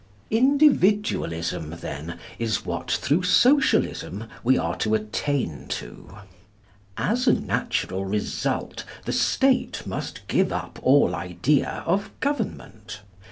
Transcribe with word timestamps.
Individualism, 0.31 1.75
then, 1.79 2.17
is 2.39 2.65
what 2.65 2.89
through 2.89 3.21
Socialism 3.21 4.23
we 4.43 4.57
are 4.57 4.75
to 4.77 4.95
attain 4.95 5.67
to. 5.67 6.17
As 6.97 7.27
a 7.27 7.33
natural 7.33 8.03
result 8.05 8.83
the 9.05 9.13
State 9.13 9.85
must 9.85 10.27
give 10.27 10.51
up 10.51 10.79
all 10.81 11.13
idea 11.13 11.83
of 11.85 12.09
government. 12.19 13.01